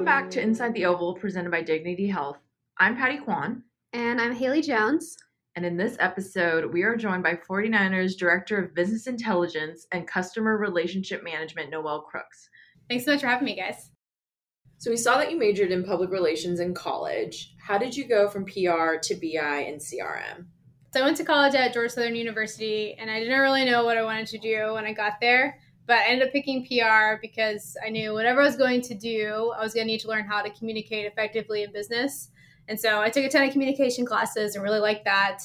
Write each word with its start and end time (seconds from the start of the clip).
Welcome 0.00 0.22
back 0.22 0.30
to 0.30 0.40
Inside 0.40 0.72
the 0.72 0.86
Oval, 0.86 1.12
presented 1.12 1.50
by 1.50 1.60
Dignity 1.60 2.06
Health. 2.06 2.38
I'm 2.78 2.96
Patty 2.96 3.18
Kwan. 3.18 3.64
And 3.92 4.18
I'm 4.18 4.34
Haley 4.34 4.62
Jones. 4.62 5.14
And 5.56 5.66
in 5.66 5.76
this 5.76 5.98
episode, 6.00 6.72
we 6.72 6.84
are 6.84 6.96
joined 6.96 7.22
by 7.22 7.34
49ers 7.34 8.16
Director 8.16 8.56
of 8.56 8.74
Business 8.74 9.06
Intelligence 9.06 9.86
and 9.92 10.08
Customer 10.08 10.56
Relationship 10.56 11.22
Management, 11.22 11.68
Noelle 11.68 12.00
Crooks. 12.00 12.48
Thanks 12.88 13.04
so 13.04 13.12
much 13.12 13.20
for 13.20 13.26
having 13.26 13.44
me, 13.44 13.54
guys. 13.54 13.90
So, 14.78 14.90
we 14.90 14.96
saw 14.96 15.18
that 15.18 15.30
you 15.30 15.38
majored 15.38 15.70
in 15.70 15.84
public 15.84 16.10
relations 16.10 16.60
in 16.60 16.72
college. 16.72 17.54
How 17.62 17.76
did 17.76 17.94
you 17.94 18.08
go 18.08 18.26
from 18.26 18.46
PR 18.46 18.96
to 19.02 19.14
BI 19.16 19.66
and 19.68 19.78
CRM? 19.78 20.46
So, 20.94 21.02
I 21.02 21.04
went 21.04 21.18
to 21.18 21.24
college 21.24 21.54
at 21.54 21.74
Georgia 21.74 21.90
Southern 21.90 22.16
University, 22.16 22.94
and 22.94 23.10
I 23.10 23.20
didn't 23.20 23.38
really 23.38 23.66
know 23.66 23.84
what 23.84 23.98
I 23.98 24.02
wanted 24.02 24.28
to 24.28 24.38
do 24.38 24.72
when 24.72 24.86
I 24.86 24.94
got 24.94 25.20
there. 25.20 25.58
But 25.90 25.98
I 25.98 26.10
ended 26.10 26.28
up 26.28 26.32
picking 26.32 26.64
PR 26.64 27.20
because 27.20 27.76
I 27.84 27.88
knew 27.88 28.12
whatever 28.12 28.42
I 28.42 28.44
was 28.44 28.54
going 28.54 28.80
to 28.82 28.94
do, 28.94 29.52
I 29.58 29.60
was 29.60 29.74
going 29.74 29.88
to 29.88 29.92
need 29.92 29.98
to 30.02 30.06
learn 30.06 30.22
how 30.22 30.40
to 30.40 30.48
communicate 30.50 31.04
effectively 31.04 31.64
in 31.64 31.72
business. 31.72 32.28
And 32.68 32.78
so 32.78 33.00
I 33.00 33.10
took 33.10 33.24
a 33.24 33.28
ton 33.28 33.42
of 33.42 33.50
communication 33.50 34.06
classes 34.06 34.54
and 34.54 34.62
really 34.62 34.78
liked 34.78 35.04
that. 35.06 35.40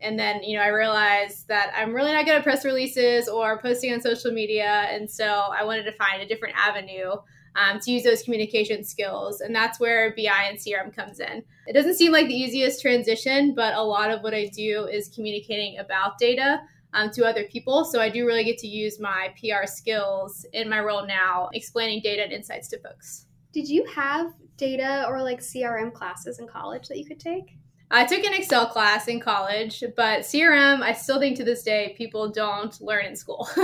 And 0.00 0.16
then, 0.16 0.44
you 0.44 0.56
know, 0.56 0.62
I 0.62 0.68
realized 0.68 1.48
that 1.48 1.72
I'm 1.76 1.92
really 1.92 2.12
not 2.12 2.26
good 2.26 2.36
at 2.36 2.44
press 2.44 2.64
releases 2.64 3.28
or 3.28 3.60
posting 3.60 3.92
on 3.92 4.00
social 4.00 4.30
media. 4.30 4.86
And 4.88 5.10
so 5.10 5.24
I 5.26 5.64
wanted 5.64 5.82
to 5.86 5.92
find 5.94 6.22
a 6.22 6.26
different 6.28 6.54
avenue 6.56 7.14
um, 7.56 7.80
to 7.80 7.90
use 7.90 8.04
those 8.04 8.22
communication 8.22 8.84
skills. 8.84 9.40
And 9.40 9.52
that's 9.52 9.80
where 9.80 10.14
BI 10.14 10.46
and 10.48 10.56
CRM 10.56 10.94
comes 10.94 11.18
in. 11.18 11.42
It 11.66 11.72
doesn't 11.72 11.96
seem 11.96 12.12
like 12.12 12.28
the 12.28 12.36
easiest 12.36 12.80
transition, 12.80 13.52
but 13.52 13.74
a 13.74 13.82
lot 13.82 14.12
of 14.12 14.22
what 14.22 14.32
I 14.32 14.46
do 14.46 14.86
is 14.86 15.08
communicating 15.08 15.80
about 15.80 16.18
data 16.18 16.60
um, 16.94 17.10
to 17.10 17.24
other 17.24 17.44
people. 17.44 17.84
So 17.84 18.00
I 18.00 18.08
do 18.08 18.26
really 18.26 18.44
get 18.44 18.58
to 18.58 18.66
use 18.66 19.00
my 19.00 19.34
PR 19.40 19.66
skills 19.66 20.46
in 20.52 20.68
my 20.68 20.80
role 20.80 21.06
now, 21.06 21.48
explaining 21.52 22.00
data 22.02 22.22
and 22.22 22.32
insights 22.32 22.68
to 22.68 22.80
folks. 22.80 23.26
Did 23.52 23.68
you 23.68 23.84
have 23.94 24.32
data 24.56 25.06
or 25.08 25.22
like 25.22 25.40
CRM 25.40 25.92
classes 25.92 26.38
in 26.38 26.46
college 26.46 26.88
that 26.88 26.98
you 26.98 27.04
could 27.04 27.20
take? 27.20 27.56
I 27.90 28.04
took 28.04 28.22
an 28.22 28.34
Excel 28.34 28.66
class 28.66 29.08
in 29.08 29.18
college, 29.18 29.82
but 29.96 30.20
CRM, 30.20 30.82
I 30.82 30.92
still 30.92 31.18
think 31.18 31.38
to 31.38 31.44
this 31.44 31.62
day, 31.62 31.94
people 31.96 32.30
don't 32.30 32.78
learn 32.82 33.06
in 33.06 33.16
school. 33.16 33.48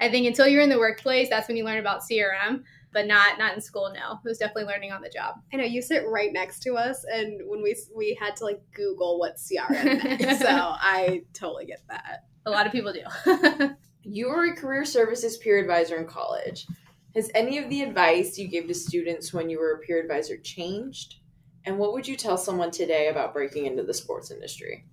I 0.00 0.08
think 0.10 0.26
until 0.26 0.48
you're 0.48 0.62
in 0.62 0.68
the 0.68 0.78
workplace, 0.78 1.28
that's 1.28 1.46
when 1.46 1.56
you 1.56 1.64
learn 1.64 1.78
about 1.78 2.02
CRM, 2.02 2.64
but 2.92 3.06
not 3.06 3.38
not 3.38 3.54
in 3.54 3.60
school. 3.60 3.92
No, 3.94 4.18
it 4.24 4.28
was 4.28 4.38
definitely 4.38 4.64
learning 4.64 4.92
on 4.92 5.02
the 5.02 5.08
job. 5.08 5.36
I 5.52 5.56
know 5.56 5.64
you 5.64 5.82
sit 5.82 6.04
right 6.06 6.32
next 6.32 6.60
to 6.60 6.74
us, 6.74 7.04
and 7.04 7.40
when 7.46 7.62
we 7.62 7.76
we 7.96 8.16
had 8.20 8.36
to 8.36 8.44
like 8.44 8.60
Google 8.74 9.18
what 9.18 9.36
CRM 9.36 9.84
meant, 10.20 10.40
so 10.40 10.48
I 10.48 11.22
totally 11.32 11.66
get 11.66 11.82
that. 11.88 12.24
A 12.46 12.50
lot 12.50 12.66
of 12.66 12.72
people 12.72 12.92
do. 12.92 13.70
you 14.02 14.28
were 14.28 14.46
a 14.46 14.56
career 14.56 14.84
services 14.84 15.36
peer 15.38 15.58
advisor 15.58 15.96
in 15.96 16.06
college. 16.06 16.66
Has 17.14 17.30
any 17.34 17.58
of 17.58 17.68
the 17.68 17.82
advice 17.82 18.38
you 18.38 18.48
gave 18.48 18.66
to 18.68 18.74
students 18.74 19.32
when 19.32 19.50
you 19.50 19.58
were 19.58 19.72
a 19.72 19.78
peer 19.78 20.00
advisor 20.00 20.38
changed? 20.38 21.16
And 21.64 21.78
what 21.78 21.92
would 21.92 22.08
you 22.08 22.16
tell 22.16 22.36
someone 22.36 22.70
today 22.70 23.08
about 23.08 23.34
breaking 23.34 23.66
into 23.66 23.82
the 23.82 23.94
sports 23.94 24.30
industry? 24.30 24.86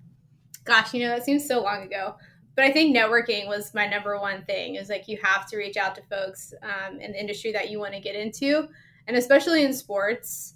Gosh, 0.66 0.94
you 0.94 1.00
know, 1.02 1.10
that 1.10 1.26
seems 1.26 1.48
so 1.48 1.62
long 1.62 1.82
ago. 1.84 2.16
But 2.60 2.66
I 2.66 2.74
think 2.74 2.94
networking 2.94 3.48
was 3.48 3.74
my 3.74 3.88
number 3.88 4.20
one 4.20 4.44
thing. 4.44 4.76
Is 4.76 4.90
like 4.90 5.08
you 5.08 5.18
have 5.24 5.46
to 5.46 5.56
reach 5.56 5.78
out 5.78 5.96
to 5.96 6.02
folks 6.10 6.54
um, 6.62 7.00
in 7.00 7.14
the 7.14 7.18
industry 7.18 7.54
that 7.54 7.70
you 7.70 7.80
want 7.80 7.94
to 7.94 8.02
get 8.02 8.18
into, 8.18 8.68
and 9.08 9.16
especially 9.16 9.64
in 9.64 9.72
sports, 9.72 10.56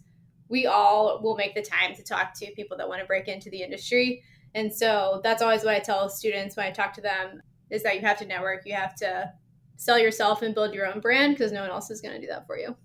we 0.49 0.65
all 0.65 1.21
will 1.23 1.37
make 1.37 1.55
the 1.55 1.61
time 1.61 1.95
to 1.95 2.03
talk 2.03 2.37
to 2.39 2.51
people 2.57 2.75
that 2.75 2.89
want 2.89 2.99
to 2.99 3.07
break 3.07 3.29
into 3.29 3.49
the 3.49 3.63
industry. 3.63 4.21
And 4.53 4.69
so 4.69 5.21
that's 5.23 5.41
always 5.41 5.63
what 5.63 5.75
I 5.75 5.79
tell 5.79 6.09
students 6.09 6.57
when 6.57 6.65
I 6.65 6.71
talk 6.71 6.91
to 6.95 7.01
them 7.01 7.41
is 7.69 7.83
that 7.83 7.95
you 7.95 8.01
have 8.01 8.17
to 8.17 8.25
network, 8.25 8.63
you 8.65 8.73
have 8.73 8.95
to 8.95 9.31
sell 9.77 9.97
yourself 9.97 10.41
and 10.41 10.53
build 10.53 10.73
your 10.73 10.93
own 10.93 10.99
brand 10.99 11.35
because 11.35 11.53
no 11.53 11.61
one 11.61 11.69
else 11.69 11.89
is 11.89 12.01
going 12.01 12.15
to 12.15 12.19
do 12.19 12.27
that 12.27 12.45
for 12.45 12.57
you. 12.57 12.75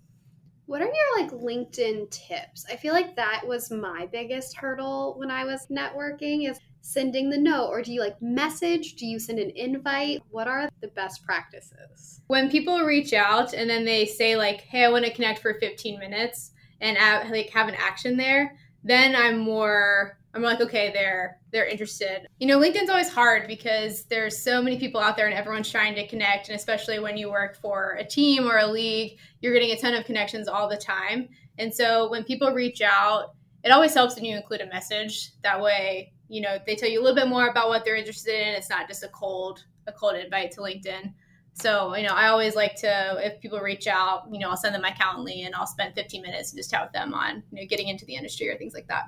What 0.65 0.81
are 0.81 0.85
your 0.85 1.17
like 1.17 1.31
LinkedIn 1.31 2.09
tips? 2.09 2.65
I 2.71 2.77
feel 2.77 2.93
like 2.93 3.17
that 3.17 3.41
was 3.45 3.69
my 3.69 4.07
biggest 4.13 4.55
hurdle 4.55 5.15
when 5.17 5.29
I 5.29 5.43
was 5.43 5.67
networking 5.69 6.49
is 6.49 6.57
sending 6.81 7.29
the 7.29 7.37
note 7.37 7.67
or 7.67 7.81
do 7.81 7.91
you 7.91 8.01
like 8.01 8.21
message? 8.21 8.95
Do 8.95 9.05
you 9.05 9.19
send 9.19 9.39
an 9.39 9.51
invite? 9.55 10.21
What 10.29 10.47
are 10.47 10.69
the 10.81 10.87
best 10.89 11.23
practices? 11.25 12.21
When 12.27 12.49
people 12.49 12.81
reach 12.81 13.13
out 13.13 13.53
and 13.53 13.69
then 13.69 13.85
they 13.85 14.05
say 14.05 14.35
like, 14.35 14.61
"Hey, 14.61 14.85
I 14.85 14.89
want 14.89 15.05
to 15.05 15.13
connect 15.13 15.39
for 15.39 15.53
15 15.55 15.99
minutes." 15.99 16.51
and 16.81 16.97
like 17.29 17.49
have 17.49 17.67
an 17.67 17.75
action 17.75 18.17
there, 18.17 18.55
then 18.83 19.15
I'm 19.15 19.39
more 19.39 20.17
I'm 20.31 20.43
like, 20.43 20.61
okay, 20.61 20.91
they're 20.93 21.39
they're 21.51 21.65
interested. 21.65 22.27
You 22.39 22.47
know, 22.47 22.59
LinkedIn's 22.59 22.89
always 22.89 23.09
hard 23.09 23.47
because 23.47 24.03
there's 24.03 24.37
so 24.37 24.61
many 24.61 24.77
people 24.77 25.01
out 25.01 25.17
there 25.17 25.25
and 25.25 25.33
everyone's 25.33 25.71
trying 25.71 25.95
to 25.95 26.07
connect. 26.07 26.49
And 26.49 26.55
especially 26.55 26.99
when 26.99 27.17
you 27.17 27.31
work 27.31 27.59
for 27.59 27.97
a 27.99 28.05
team 28.05 28.47
or 28.47 28.59
a 28.59 28.67
league, 28.67 29.17
you're 29.41 29.53
getting 29.53 29.71
a 29.71 29.77
ton 29.77 29.95
of 29.95 30.05
connections 30.05 30.47
all 30.47 30.69
the 30.69 30.77
time. 30.77 31.29
And 31.57 31.73
so 31.73 32.09
when 32.11 32.23
people 32.23 32.51
reach 32.51 32.81
out, 32.81 33.33
it 33.63 33.71
always 33.71 33.95
helps 33.95 34.15
when 34.15 34.25
you 34.25 34.37
include 34.37 34.61
a 34.61 34.67
message. 34.67 35.31
That 35.41 35.59
way, 35.59 36.13
you 36.29 36.41
know, 36.41 36.57
they 36.65 36.75
tell 36.75 36.87
you 36.87 37.01
a 37.01 37.03
little 37.03 37.15
bit 37.15 37.27
more 37.27 37.47
about 37.47 37.67
what 37.69 37.83
they're 37.83 37.95
interested 37.95 38.35
in. 38.35 38.53
It's 38.53 38.69
not 38.69 38.87
just 38.87 39.03
a 39.03 39.09
cold 39.09 39.65
a 39.87 39.91
cold 39.91 40.15
invite 40.15 40.51
to 40.51 40.61
LinkedIn. 40.61 41.13
So, 41.53 41.95
you 41.95 42.07
know, 42.07 42.13
I 42.13 42.27
always 42.27 42.55
like 42.55 42.75
to, 42.75 43.17
if 43.21 43.41
people 43.41 43.59
reach 43.59 43.87
out, 43.87 44.27
you 44.31 44.39
know, 44.39 44.49
I'll 44.49 44.57
send 44.57 44.75
them 44.75 44.81
my 44.81 44.91
Calendly 44.91 45.45
and 45.45 45.53
I'll 45.55 45.67
spend 45.67 45.93
15 45.95 46.21
minutes 46.21 46.51
and 46.51 46.57
just 46.57 46.71
chat 46.71 46.83
with 46.83 46.93
them 46.93 47.13
on, 47.13 47.43
you 47.51 47.61
know, 47.61 47.67
getting 47.67 47.89
into 47.89 48.05
the 48.05 48.15
industry 48.15 48.49
or 48.49 48.57
things 48.57 48.73
like 48.73 48.87
that. 48.87 49.05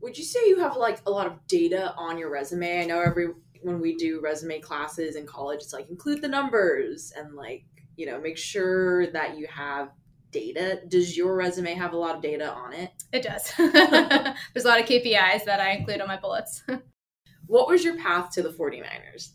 Would 0.00 0.18
you 0.18 0.24
say 0.24 0.40
you 0.48 0.58
have 0.58 0.76
like 0.76 0.98
a 1.06 1.10
lot 1.10 1.26
of 1.26 1.46
data 1.46 1.94
on 1.96 2.18
your 2.18 2.30
resume? 2.30 2.80
I 2.80 2.86
know 2.86 3.00
every 3.00 3.28
when 3.62 3.80
we 3.80 3.94
do 3.94 4.20
resume 4.20 4.60
classes 4.60 5.16
in 5.16 5.26
college, 5.26 5.60
it's 5.60 5.72
like 5.72 5.88
include 5.88 6.20
the 6.20 6.28
numbers 6.28 7.12
and 7.16 7.34
like, 7.34 7.64
you 7.96 8.04
know, 8.04 8.20
make 8.20 8.36
sure 8.36 9.06
that 9.12 9.38
you 9.38 9.46
have 9.46 9.90
data. 10.34 10.80
Does 10.88 11.16
your 11.16 11.34
resume 11.34 11.72
have 11.72 11.94
a 11.94 11.96
lot 11.96 12.14
of 12.14 12.20
data 12.20 12.52
on 12.52 12.74
it? 12.74 12.90
It 13.12 13.22
does. 13.22 13.50
There's 13.56 14.64
a 14.64 14.68
lot 14.68 14.80
of 14.80 14.86
KPIs 14.86 15.44
that 15.44 15.60
I 15.60 15.70
include 15.70 16.02
on 16.02 16.08
my 16.08 16.18
bullets. 16.18 16.62
what 17.46 17.68
was 17.68 17.82
your 17.82 17.96
path 17.96 18.32
to 18.32 18.42
the 18.42 18.50
49ers? 18.50 19.30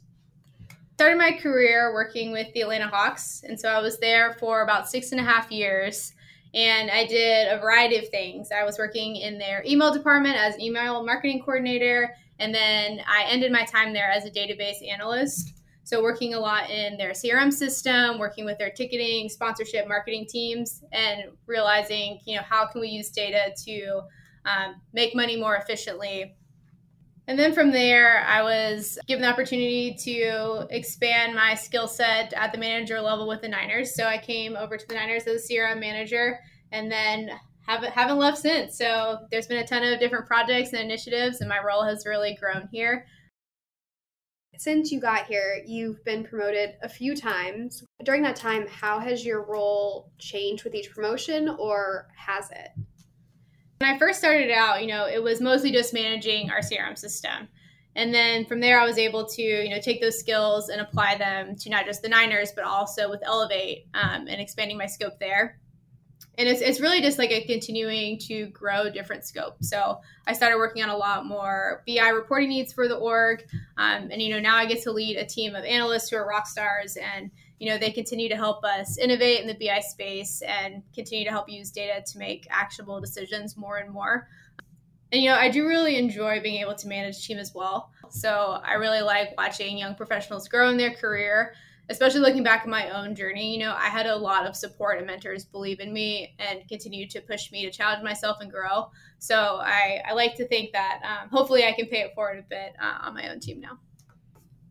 Started 0.95 1.17
my 1.17 1.31
career 1.31 1.93
working 1.93 2.31
with 2.31 2.53
the 2.53 2.61
Atlanta 2.61 2.87
Hawks. 2.87 3.43
And 3.47 3.59
so 3.59 3.69
I 3.69 3.79
was 3.79 3.97
there 3.99 4.33
for 4.33 4.61
about 4.61 4.89
six 4.89 5.11
and 5.11 5.19
a 5.19 5.23
half 5.23 5.49
years 5.49 6.13
and 6.53 6.89
I 6.89 7.05
did 7.05 7.47
a 7.47 7.59
variety 7.59 7.97
of 7.97 8.09
things. 8.09 8.49
I 8.51 8.63
was 8.63 8.77
working 8.77 9.17
in 9.17 9.37
their 9.37 9.63
email 9.65 9.93
department 9.93 10.35
as 10.35 10.55
an 10.55 10.61
email 10.61 11.03
marketing 11.03 11.41
coordinator, 11.43 12.15
and 12.39 12.53
then 12.53 13.01
I 13.07 13.25
ended 13.27 13.51
my 13.51 13.65
time 13.65 13.93
there 13.93 14.09
as 14.09 14.25
a 14.25 14.31
database 14.31 14.87
analyst. 14.87 15.58
So, 15.89 16.03
working 16.03 16.33
a 16.33 16.39
lot 16.39 16.69
in 16.69 16.97
their 16.97 17.11
CRM 17.11 17.51
system, 17.51 18.19
working 18.19 18.45
with 18.45 18.57
their 18.57 18.69
ticketing, 18.69 19.29
sponsorship, 19.29 19.87
marketing 19.87 20.27
teams, 20.29 20.83
and 20.91 21.31
realizing, 21.47 22.19
you 22.25 22.35
know, 22.35 22.43
how 22.47 22.67
can 22.67 22.81
we 22.81 22.89
use 22.89 23.09
data 23.09 23.53
to 23.65 24.01
um, 24.45 24.75
make 24.93 25.15
money 25.15 25.35
more 25.39 25.55
efficiently 25.55 26.35
and 27.29 27.37
then 27.37 27.53
from 27.53 27.69
there, 27.69 28.25
I 28.27 28.41
was 28.41 28.97
given 29.05 29.21
the 29.21 29.29
opportunity 29.29 29.93
to 29.99 30.65
expand 30.71 31.35
my 31.35 31.53
skill 31.53 31.87
set 31.87 32.33
at 32.33 32.51
the 32.51 32.57
manager 32.57 32.99
level 32.99 33.27
with 33.27 33.41
the 33.41 33.47
Niners. 33.47 33.93
So 33.93 34.05
I 34.05 34.17
came 34.17 34.55
over 34.55 34.77
to 34.77 34.87
the 34.87 34.95
Niners 34.95 35.27
as 35.27 35.47
a 35.47 35.53
CRM 35.53 35.79
manager 35.79 36.39
and 36.71 36.91
then 36.91 37.29
haven't, 37.67 37.91
haven't 37.93 38.17
left 38.17 38.39
since. 38.39 38.75
So 38.75 39.27
there's 39.29 39.45
been 39.45 39.59
a 39.59 39.67
ton 39.67 39.83
of 39.83 39.99
different 39.99 40.25
projects 40.25 40.73
and 40.73 40.81
initiatives, 40.81 41.41
and 41.41 41.47
my 41.47 41.63
role 41.63 41.83
has 41.83 42.03
really 42.07 42.33
grown 42.33 42.67
here. 42.71 43.05
Since 44.59 44.91
you 44.91 44.99
got 44.99 45.25
here, 45.25 45.63
you've 45.65 46.03
been 46.03 46.25
promoted 46.25 46.75
a 46.83 46.89
few 46.89 47.15
times. 47.15 47.81
During 48.03 48.21
that 48.23 48.35
time, 48.35 48.67
how 48.67 48.99
has 48.99 49.25
your 49.25 49.41
role 49.45 50.11
changed 50.17 50.65
with 50.65 50.75
each 50.75 50.91
promotion, 50.91 51.55
or 51.57 52.09
has 52.13 52.51
it? 52.51 52.71
When 53.77 53.89
I 53.89 53.97
first 53.97 54.19
started 54.19 54.51
out, 54.51 54.81
you 54.81 54.87
know, 54.89 55.07
it 55.07 55.23
was 55.23 55.39
mostly 55.39 55.71
just 55.71 55.93
managing 55.93 56.49
our 56.49 56.59
CRM 56.59 56.97
system. 56.97 57.47
And 57.95 58.13
then 58.13 58.45
from 58.47 58.59
there, 58.59 58.81
I 58.81 58.85
was 58.85 58.97
able 58.97 59.25
to, 59.27 59.41
you 59.41 59.69
know, 59.69 59.79
take 59.79 60.01
those 60.01 60.19
skills 60.19 60.67
and 60.67 60.81
apply 60.81 61.15
them 61.15 61.55
to 61.55 61.69
not 61.69 61.85
just 61.85 62.01
the 62.01 62.09
Niners, 62.09 62.51
but 62.53 62.65
also 62.65 63.09
with 63.09 63.21
Elevate 63.23 63.87
um, 63.93 64.27
and 64.27 64.41
expanding 64.41 64.77
my 64.77 64.87
scope 64.87 65.19
there. 65.21 65.57
And 66.37 66.47
it's, 66.47 66.61
it's 66.61 66.79
really 66.79 67.01
just 67.01 67.17
like 67.17 67.31
a 67.31 67.43
continuing 67.43 68.17
to 68.19 68.47
grow 68.47 68.89
different 68.89 69.25
scope. 69.25 69.57
So 69.61 69.99
I 70.25 70.33
started 70.33 70.57
working 70.57 70.81
on 70.81 70.89
a 70.89 70.95
lot 70.95 71.25
more 71.25 71.83
BI 71.85 72.07
reporting 72.09 72.49
needs 72.49 72.71
for 72.71 72.87
the 72.87 72.95
org. 72.95 73.43
Um, 73.77 74.09
and, 74.09 74.21
you 74.21 74.29
know, 74.29 74.39
now 74.39 74.55
I 74.55 74.65
get 74.65 74.81
to 74.83 74.91
lead 74.91 75.17
a 75.17 75.25
team 75.25 75.53
of 75.53 75.65
analysts 75.65 76.09
who 76.09 76.15
are 76.15 76.25
rock 76.25 76.47
stars 76.47 76.97
and 76.97 77.29
you 77.59 77.69
know 77.69 77.77
they 77.77 77.91
continue 77.91 78.29
to 78.29 78.35
help 78.35 78.63
us 78.63 78.97
innovate 78.97 79.41
in 79.41 79.47
the 79.47 79.67
bi 79.67 79.79
space 79.81 80.41
and 80.41 80.81
continue 80.95 81.25
to 81.25 81.31
help 81.31 81.49
use 81.49 81.69
data 81.71 82.01
to 82.09 82.17
make 82.17 82.47
actionable 82.49 82.99
decisions 82.99 83.57
more 83.57 83.77
and 83.77 83.91
more 83.91 84.27
and 85.11 85.21
you 85.21 85.29
know 85.29 85.35
i 85.35 85.49
do 85.49 85.67
really 85.67 85.97
enjoy 85.97 86.39
being 86.41 86.61
able 86.61 86.73
to 86.73 86.87
manage 86.87 87.17
a 87.17 87.21
team 87.21 87.37
as 87.37 87.53
well 87.53 87.91
so 88.09 88.59
i 88.63 88.73
really 88.73 89.01
like 89.01 89.29
watching 89.37 89.77
young 89.77 89.93
professionals 89.93 90.47
grow 90.47 90.69
in 90.69 90.77
their 90.77 90.93
career 90.93 91.53
especially 91.89 92.19
looking 92.19 92.43
back 92.43 92.61
at 92.61 92.67
my 92.67 92.89
own 92.89 93.15
journey 93.15 93.53
you 93.53 93.59
know 93.59 93.73
i 93.77 93.87
had 93.87 94.05
a 94.05 94.15
lot 94.15 94.45
of 94.45 94.55
support 94.55 94.97
and 94.97 95.07
mentors 95.07 95.43
believe 95.43 95.79
in 95.79 95.91
me 95.91 96.35
and 96.39 96.67
continue 96.67 97.07
to 97.07 97.19
push 97.21 97.51
me 97.51 97.65
to 97.65 97.71
challenge 97.71 98.03
myself 98.03 98.37
and 98.41 98.51
grow 98.51 98.89
so 99.17 99.59
i, 99.61 100.01
I 100.07 100.13
like 100.13 100.35
to 100.35 100.47
think 100.47 100.71
that 100.73 101.01
um, 101.03 101.29
hopefully 101.29 101.65
i 101.65 101.71
can 101.71 101.87
pay 101.87 102.01
it 102.01 102.13
forward 102.13 102.39
a 102.39 102.43
bit 102.49 102.73
uh, 102.81 103.07
on 103.07 103.13
my 103.13 103.29
own 103.29 103.39
team 103.39 103.59
now 103.59 103.79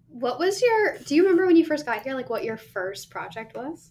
what 0.09 0.39
was 0.39 0.61
your? 0.63 0.99
Do 0.99 1.15
you 1.15 1.23
remember 1.23 1.47
when 1.47 1.57
you 1.57 1.65
first 1.65 1.87
got 1.87 2.03
here? 2.03 2.15
Like 2.15 2.31
what 2.31 2.45
your 2.45 2.57
first 2.57 3.11
project 3.11 3.57
was? 3.57 3.91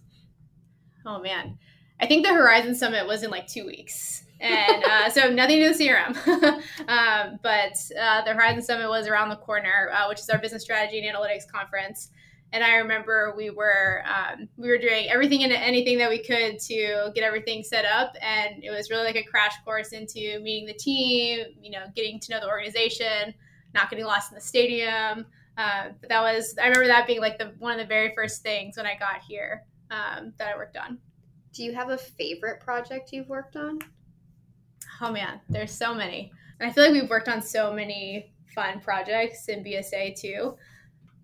Oh 1.05 1.19
man, 1.19 1.57
I 1.99 2.07
think 2.07 2.25
the 2.25 2.33
Horizon 2.33 2.75
Summit 2.75 3.07
was 3.07 3.23
in 3.23 3.31
like 3.31 3.47
two 3.47 3.65
weeks. 3.65 4.25
and 4.39 4.83
uh, 4.83 5.09
so 5.09 5.29
nothing 5.33 5.61
to 5.61 5.73
the 5.73 5.83
CRM. 5.83 6.15
um, 6.87 7.39
but 7.41 7.73
uh, 7.99 8.23
the 8.23 8.33
Horizon 8.33 8.61
Summit 8.61 8.89
was 8.89 9.07
around 9.07 9.29
the 9.29 9.35
corner, 9.37 9.89
uh, 9.93 10.07
which 10.07 10.19
is 10.19 10.29
our 10.29 10.39
business 10.39 10.63
strategy 10.63 11.05
and 11.05 11.15
analytics 11.15 11.47
conference. 11.47 12.09
And 12.53 12.63
I 12.63 12.75
remember 12.75 13.33
we 13.35 13.49
were 13.49 14.03
um, 14.07 14.47
we 14.57 14.69
were 14.69 14.77
doing 14.77 15.09
everything 15.09 15.43
and 15.43 15.51
anything 15.51 15.97
that 15.97 16.09
we 16.09 16.19
could 16.19 16.59
to 16.59 17.11
get 17.13 17.23
everything 17.23 17.61
set 17.61 17.83
up, 17.83 18.15
and 18.21 18.63
it 18.63 18.71
was 18.71 18.89
really 18.89 19.03
like 19.03 19.17
a 19.17 19.23
crash 19.23 19.53
course 19.65 19.91
into 19.91 20.39
meeting 20.39 20.65
the 20.65 20.73
team, 20.73 21.47
you 21.61 21.71
know, 21.71 21.85
getting 21.95 22.19
to 22.21 22.31
know 22.31 22.39
the 22.39 22.47
organization, 22.47 23.33
not 23.73 23.89
getting 23.89 24.05
lost 24.05 24.31
in 24.31 24.35
the 24.35 24.41
stadium. 24.41 25.25
Uh, 25.57 25.89
but 25.99 26.09
that 26.09 26.21
was 26.21 26.55
I 26.61 26.67
remember 26.67 26.87
that 26.87 27.07
being 27.07 27.19
like 27.19 27.37
the 27.37 27.53
one 27.59 27.73
of 27.73 27.79
the 27.79 27.85
very 27.85 28.13
first 28.15 28.43
things 28.43 28.77
when 28.77 28.85
I 28.85 28.95
got 28.97 29.21
here 29.27 29.63
um, 29.91 30.33
that 30.37 30.53
I 30.53 30.55
worked 30.55 30.77
on. 30.77 30.99
Do 31.53 31.63
you 31.63 31.73
have 31.73 31.89
a 31.89 31.97
favorite 31.97 32.61
project 32.61 33.11
you've 33.11 33.29
worked 33.29 33.55
on? 33.55 33.79
Oh 35.01 35.11
man, 35.11 35.41
there's 35.49 35.71
so 35.71 35.93
many. 35.93 36.31
And 36.59 36.69
I 36.69 36.73
feel 36.73 36.85
like 36.85 36.93
we've 36.93 37.09
worked 37.09 37.27
on 37.27 37.41
so 37.41 37.73
many 37.73 38.31
fun 38.53 38.79
projects 38.79 39.49
in 39.49 39.63
BSA 39.63 40.19
too. 40.19 40.55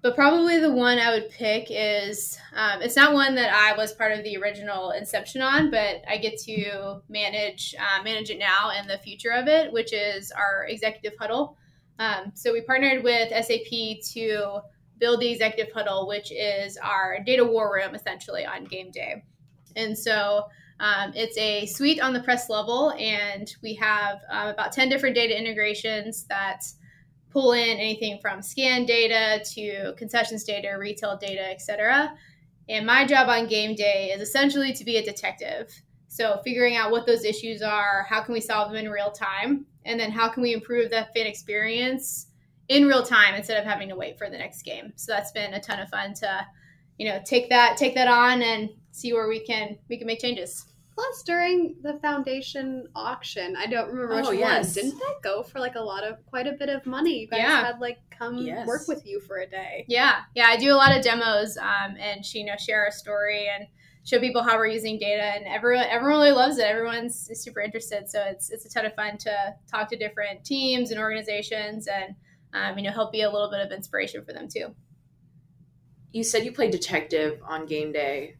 But 0.03 0.15
probably 0.15 0.59
the 0.59 0.71
one 0.71 0.99
I 0.99 1.11
would 1.11 1.29
pick 1.29 1.67
is 1.69 2.37
um, 2.53 2.81
it's 2.81 2.97
not 2.97 3.13
one 3.13 3.35
that 3.35 3.53
I 3.53 3.75
was 3.77 3.93
part 3.93 4.11
of 4.11 4.21
the 4.25 4.35
original 4.35 4.91
inception 4.91 5.41
on, 5.41 5.71
but 5.71 6.03
I 6.09 6.17
get 6.17 6.37
to 6.41 7.01
manage 7.07 7.73
uh, 7.79 8.03
manage 8.03 8.29
it 8.29 8.37
now 8.37 8.71
and 8.75 8.89
the 8.89 8.97
future 8.97 9.31
of 9.31 9.47
it, 9.47 9.71
which 9.71 9.93
is 9.93 10.29
our 10.33 10.67
executive 10.67 11.17
huddle. 11.17 11.57
Um, 11.99 12.33
so 12.35 12.51
we 12.51 12.59
partnered 12.59 13.01
with 13.01 13.29
SAP 13.29 14.01
to 14.13 14.59
build 14.99 15.21
the 15.21 15.31
executive 15.31 15.73
huddle, 15.73 16.05
which 16.05 16.33
is 16.33 16.75
our 16.75 17.19
data 17.25 17.45
war 17.45 17.73
room 17.73 17.95
essentially 17.95 18.45
on 18.45 18.65
game 18.65 18.91
day. 18.91 19.23
And 19.77 19.97
so 19.97 20.47
um, 20.81 21.13
it's 21.15 21.37
a 21.37 21.65
suite 21.65 22.01
on 22.01 22.11
the 22.11 22.23
press 22.23 22.49
level, 22.49 22.91
and 22.99 23.55
we 23.63 23.73
have 23.75 24.19
um, 24.29 24.49
about 24.49 24.73
10 24.73 24.89
different 24.89 25.15
data 25.15 25.37
integrations 25.37 26.25
that 26.25 26.61
pull 27.33 27.53
in 27.53 27.77
anything 27.77 28.19
from 28.21 28.41
scan 28.41 28.85
data 28.85 29.43
to 29.53 29.93
concessions 29.97 30.43
data, 30.43 30.77
retail 30.79 31.17
data, 31.17 31.43
etc. 31.49 32.13
And 32.69 32.85
my 32.85 33.05
job 33.05 33.27
on 33.27 33.47
game 33.47 33.75
day 33.75 34.11
is 34.15 34.21
essentially 34.21 34.71
to 34.71 34.85
be 34.85 34.97
a 34.97 35.03
detective. 35.03 35.69
So 36.07 36.39
figuring 36.43 36.75
out 36.75 36.91
what 36.91 37.07
those 37.07 37.25
issues 37.25 37.63
are, 37.63 38.05
how 38.07 38.21
can 38.21 38.33
we 38.33 38.39
solve 38.39 38.71
them 38.71 38.85
in 38.85 38.91
real 38.91 39.11
time, 39.11 39.65
and 39.83 39.99
then 39.99 40.11
how 40.11 40.29
can 40.29 40.43
we 40.43 40.53
improve 40.53 40.91
that 40.91 41.11
fan 41.13 41.25
experience 41.25 42.27
in 42.69 42.85
real 42.87 43.03
time 43.03 43.33
instead 43.35 43.57
of 43.57 43.65
having 43.65 43.89
to 43.89 43.95
wait 43.95 44.17
for 44.17 44.29
the 44.29 44.37
next 44.37 44.61
game. 44.61 44.93
So 44.95 45.11
that's 45.11 45.31
been 45.31 45.55
a 45.55 45.59
ton 45.59 45.79
of 45.79 45.89
fun 45.89 46.13
to, 46.15 46.45
you 46.97 47.09
know, 47.09 47.19
take 47.25 47.49
that 47.49 47.77
take 47.77 47.95
that 47.95 48.07
on 48.07 48.41
and 48.41 48.69
see 48.91 49.11
where 49.11 49.27
we 49.27 49.39
can 49.39 49.77
we 49.89 49.97
can 49.97 50.07
make 50.07 50.19
changes. 50.19 50.72
Plus, 50.95 51.23
during 51.23 51.75
the 51.81 51.93
foundation 51.99 52.87
auction, 52.95 53.55
I 53.55 53.65
don't 53.65 53.89
remember 53.89 54.15
which 54.17 54.25
Oh, 54.27 54.31
yes. 54.31 54.75
one. 54.75 54.85
Didn't 54.85 54.99
that 54.99 55.15
go 55.23 55.41
for 55.41 55.59
like 55.59 55.73
a 55.75 55.81
lot 55.81 56.03
of 56.03 56.23
quite 56.27 56.45
a 56.45 56.51
bit 56.53 56.69
of 56.69 56.85
money? 56.85 57.21
You 57.21 57.27
guys 57.27 57.39
Yeah. 57.39 57.65
had 57.65 57.79
like 57.79 57.97
come 58.11 58.37
Yes. 58.37 58.67
work 58.67 58.87
with 58.87 59.03
you 59.05 59.19
for 59.19 59.37
a 59.39 59.47
day. 59.47 59.85
Yeah, 59.87 60.21
yeah, 60.35 60.45
I 60.47 60.57
do 60.57 60.71
a 60.71 60.75
lot 60.77 60.95
of 60.95 61.03
demos 61.03 61.57
um, 61.57 61.95
and 61.99 62.23
you 62.35 62.45
know 62.45 62.55
share 62.57 62.83
our 62.83 62.91
story 62.91 63.47
and 63.49 63.67
show 64.05 64.19
people 64.19 64.43
how 64.43 64.55
we're 64.57 64.67
using 64.67 64.99
data, 64.99 65.23
and 65.23 65.45
everyone 65.47 65.85
everyone 65.85 66.19
really 66.19 66.31
loves 66.31 66.59
it. 66.59 66.65
Everyone's 66.65 67.29
super 67.33 67.61
interested, 67.61 68.07
so 68.07 68.21
it's 68.25 68.51
it's 68.51 68.65
a 68.65 68.69
ton 68.69 68.85
of 68.85 68.93
fun 68.93 69.17
to 69.19 69.55
talk 69.71 69.89
to 69.89 69.95
different 69.97 70.43
teams 70.45 70.91
and 70.91 70.99
organizations 70.99 71.87
and 71.87 72.13
um, 72.53 72.77
you 72.77 72.83
know 72.83 72.91
help 72.91 73.11
be 73.11 73.21
a 73.23 73.31
little 73.31 73.49
bit 73.49 73.61
of 73.65 73.71
inspiration 73.71 74.23
for 74.23 74.31
them 74.33 74.47
too. 74.47 74.75
You 76.11 76.23
said 76.23 76.45
you 76.45 76.51
played 76.51 76.69
detective 76.71 77.41
on 77.43 77.65
game 77.65 77.91
day. 77.91 78.35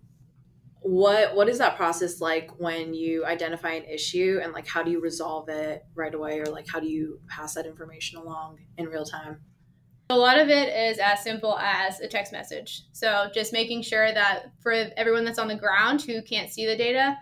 What 0.83 1.35
what 1.35 1.47
is 1.47 1.57
that 1.59 1.77
process 1.77 2.19
like 2.19 2.51
when 2.59 2.93
you 2.93 3.25
identify 3.25 3.71
an 3.71 3.85
issue 3.85 4.39
and 4.43 4.51
like 4.51 4.67
how 4.67 4.83
do 4.83 4.91
you 4.91 4.99
resolve 4.99 5.47
it 5.49 5.83
right 5.95 6.13
away 6.13 6.39
or 6.39 6.45
like 6.45 6.67
how 6.67 6.79
do 6.79 6.87
you 6.87 7.19
pass 7.27 7.53
that 7.55 7.65
information 7.65 8.19
along 8.19 8.59
in 8.77 8.87
real 8.87 9.05
time? 9.05 9.39
A 10.09 10.17
lot 10.17 10.37
of 10.37 10.49
it 10.49 10.69
is 10.91 10.99
as 10.99 11.23
simple 11.23 11.57
as 11.57 12.01
a 12.01 12.07
text 12.07 12.33
message. 12.33 12.83
So 12.91 13.29
just 13.33 13.53
making 13.53 13.83
sure 13.83 14.13
that 14.13 14.51
for 14.61 14.73
everyone 14.97 15.23
that's 15.23 15.39
on 15.39 15.47
the 15.47 15.55
ground 15.55 16.01
who 16.01 16.21
can't 16.21 16.51
see 16.51 16.65
the 16.65 16.75
data, 16.75 17.17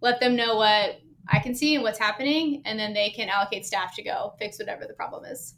let 0.00 0.18
them 0.18 0.34
know 0.34 0.56
what 0.56 1.00
I 1.28 1.38
can 1.38 1.54
see 1.54 1.74
and 1.74 1.84
what's 1.84 1.98
happening, 1.98 2.62
and 2.64 2.78
then 2.78 2.92
they 2.92 3.10
can 3.10 3.28
allocate 3.28 3.66
staff 3.66 3.94
to 3.96 4.02
go 4.02 4.34
fix 4.38 4.58
whatever 4.58 4.86
the 4.86 4.94
problem 4.94 5.24
is. 5.24 5.54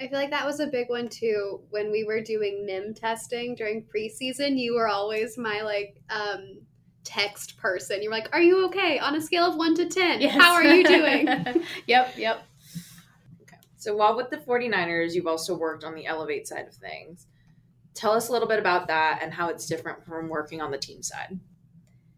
I 0.00 0.08
feel 0.08 0.18
like 0.18 0.30
that 0.30 0.44
was 0.44 0.60
a 0.60 0.66
big 0.66 0.88
one 0.88 1.08
too. 1.08 1.60
When 1.70 1.92
we 1.92 2.04
were 2.04 2.20
doing 2.20 2.66
NIM 2.66 2.94
testing 2.94 3.54
during 3.54 3.84
preseason, 3.84 4.58
you 4.58 4.74
were 4.74 4.88
always 4.88 5.38
my 5.38 5.62
like 5.62 5.96
um, 6.10 6.58
text 7.04 7.56
person. 7.58 8.02
You 8.02 8.08
were 8.10 8.16
like, 8.16 8.28
"Are 8.32 8.42
you 8.42 8.66
okay?" 8.66 8.98
On 8.98 9.14
a 9.14 9.20
scale 9.20 9.44
of 9.44 9.56
one 9.56 9.74
to 9.76 9.86
ten, 9.88 10.20
Yes. 10.20 10.34
how 10.34 10.54
are 10.54 10.64
you 10.64 10.82
doing? 10.84 11.26
yep, 11.86 12.14
yep. 12.16 12.44
Okay. 13.42 13.56
So 13.76 13.94
while 13.94 14.16
with 14.16 14.30
the 14.30 14.38
49ers, 14.38 15.14
you've 15.14 15.26
also 15.28 15.56
worked 15.56 15.84
on 15.84 15.94
the 15.94 16.06
Elevate 16.06 16.48
side 16.48 16.66
of 16.66 16.74
things. 16.74 17.26
Tell 17.94 18.12
us 18.12 18.28
a 18.28 18.32
little 18.32 18.48
bit 18.48 18.58
about 18.58 18.88
that 18.88 19.20
and 19.22 19.32
how 19.32 19.48
it's 19.48 19.66
different 19.66 20.04
from 20.04 20.28
working 20.28 20.60
on 20.60 20.72
the 20.72 20.78
team 20.78 21.02
side. 21.02 21.38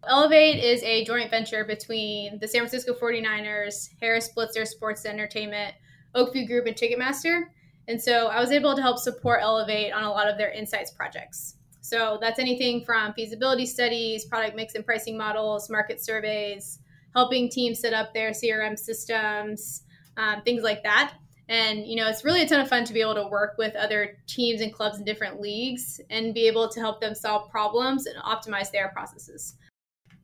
Elevate 0.09 0.63
is 0.63 0.83
a 0.85 1.05
joint 1.05 1.31
venture 1.31 1.65
between 1.65 2.39
the 2.39 2.49
San 2.49 2.61
Francisco 2.61 2.95
49ers, 2.95 3.91
Harris 4.01 4.31
Blitzer 4.35 4.67
Sports 4.67 5.05
Entertainment, 5.05 5.75
Oakview 6.15 6.47
Group, 6.47 6.67
and 6.67 6.77
Ticketmaster. 6.77 7.49
And 7.89 8.01
so 8.01 8.29
I 8.29 8.41
was 8.41 8.51
able 8.51 8.75
to 8.75 8.83
help 8.83 8.99
support 8.99 9.41
Elevate 9.43 9.93
on 9.93 10.03
a 10.03 10.11
lot 10.11 10.29
of 10.29 10.39
their 10.39 10.51
insights 10.51 10.91
projects. 10.91 11.57
So 11.81 12.19
that's 12.21 12.41
anything 12.41 12.85
from 12.85 13.13
feasibility 13.15 13.65
studies, 13.65 14.25
product 14.25 14.57
mix 14.57 14.75
and 14.75 14.85
pricing 14.85 15.17
models, 15.17 15.71
market 15.71 16.01
surveys, 16.05 16.81
helping 17.15 17.49
teams 17.49 17.79
set 17.79 17.93
up 17.93 18.13
their 18.13 18.31
CRM 18.31 18.77
systems, 18.77 19.83
um, 20.17 20.43
things 20.43 20.63
like 20.63 20.83
that. 20.83 21.15
And 21.49 21.87
you 21.87 21.95
know, 21.95 22.09
it's 22.09 22.25
really 22.25 22.43
a 22.43 22.49
ton 22.49 22.61
of 22.61 22.69
fun 22.69 22.85
to 22.85 22.93
be 22.93 23.01
able 23.01 23.15
to 23.15 23.29
work 23.29 23.55
with 23.57 23.77
other 23.77 24.19
teams 24.27 24.63
and 24.63 24.73
clubs 24.73 24.99
in 24.99 25.05
different 25.05 25.41
leagues 25.41 26.01
and 26.11 26.35
be 26.35 26.49
able 26.49 26.69
to 26.69 26.81
help 26.81 27.01
them 27.01 27.15
solve 27.15 27.49
problems 27.51 28.07
and 28.07 28.17
optimize 28.23 28.73
their 28.73 28.89
processes. 28.89 29.55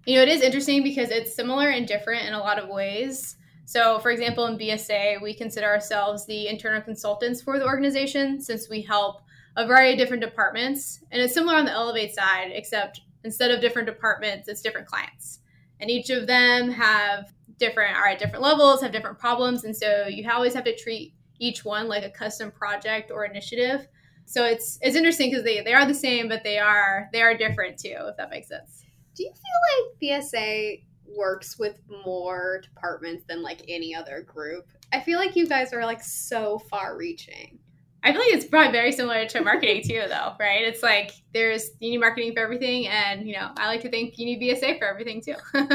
You 0.04 0.16
know, 0.16 0.22
it 0.22 0.28
is 0.28 0.42
interesting 0.42 0.82
because 0.82 1.10
it's 1.10 1.32
similar 1.32 1.68
and 1.68 1.86
different 1.86 2.26
in 2.26 2.34
a 2.34 2.40
lot 2.40 2.58
of 2.58 2.68
ways. 2.68 3.36
So, 3.64 3.98
for 4.00 4.10
example, 4.10 4.46
in 4.46 4.58
BSA, 4.58 5.22
we 5.22 5.34
consider 5.34 5.66
ourselves 5.66 6.26
the 6.26 6.48
internal 6.48 6.80
consultants 6.80 7.40
for 7.40 7.58
the 7.58 7.64
organization 7.64 8.40
since 8.40 8.68
we 8.68 8.82
help 8.82 9.22
a 9.56 9.66
variety 9.66 9.92
of 9.92 9.98
different 9.98 10.22
departments. 10.22 11.00
And 11.10 11.22
it's 11.22 11.34
similar 11.34 11.56
on 11.56 11.64
the 11.64 11.72
Elevate 11.72 12.14
side, 12.14 12.50
except 12.52 13.00
instead 13.24 13.50
of 13.50 13.60
different 13.60 13.86
departments, 13.86 14.48
it's 14.48 14.62
different 14.62 14.88
clients. 14.88 15.40
And 15.80 15.90
each 15.90 16.10
of 16.10 16.26
them 16.26 16.70
have 16.70 17.32
different, 17.58 17.96
are 17.96 18.08
at 18.08 18.18
different 18.18 18.42
levels, 18.42 18.82
have 18.82 18.92
different 18.92 19.18
problems. 19.18 19.64
And 19.64 19.76
so 19.76 20.06
you 20.08 20.28
always 20.30 20.54
have 20.54 20.64
to 20.64 20.76
treat 20.76 21.14
each 21.38 21.64
one 21.64 21.88
like 21.88 22.04
a 22.04 22.10
custom 22.10 22.50
project 22.50 23.10
or 23.10 23.24
initiative. 23.24 23.86
So 24.24 24.44
it's 24.44 24.78
it's 24.80 24.96
interesting 24.96 25.30
because 25.30 25.44
they, 25.44 25.60
they 25.62 25.74
are 25.74 25.86
the 25.86 25.94
same, 25.94 26.28
but 26.28 26.44
they 26.44 26.58
are 26.58 27.08
they 27.12 27.20
are 27.20 27.36
different 27.36 27.78
too, 27.78 27.96
if 27.98 28.16
that 28.16 28.30
makes 28.30 28.48
sense. 28.48 28.84
Do 29.14 29.24
you 29.24 29.32
feel 29.32 30.14
like 30.14 30.22
BSA 30.22 30.84
works 31.16 31.58
with 31.58 31.78
more 32.04 32.60
departments 32.62 33.24
than 33.28 33.42
like 33.42 33.62
any 33.68 33.94
other 33.94 34.22
group? 34.22 34.66
I 34.92 35.00
feel 35.00 35.18
like 35.18 35.36
you 35.36 35.46
guys 35.46 35.72
are 35.72 35.84
like 35.84 36.02
so 36.02 36.58
far 36.58 36.96
reaching. 36.96 37.58
I 38.04 38.12
feel 38.12 38.20
like 38.20 38.32
it's 38.32 38.46
probably 38.46 38.72
very 38.72 38.90
similar 38.90 39.26
to 39.26 39.40
marketing 39.42 39.82
too, 39.82 40.02
though, 40.08 40.32
right? 40.40 40.62
It's 40.62 40.82
like 40.82 41.12
there's 41.32 41.70
you 41.78 41.90
need 41.90 41.98
marketing 41.98 42.32
for 42.34 42.40
everything, 42.40 42.88
and 42.88 43.26
you 43.26 43.34
know 43.34 43.50
I 43.56 43.68
like 43.68 43.82
to 43.82 43.90
think 43.90 44.18
you 44.18 44.26
need 44.26 44.40
BSA 44.40 44.78
for 44.78 44.86
everything 44.86 45.22
too. 45.22 45.36